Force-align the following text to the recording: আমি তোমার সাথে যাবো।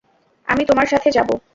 আমি 0.47 0.63
তোমার 0.65 0.87
সাথে 0.87 1.09
যাবো। 1.11 1.33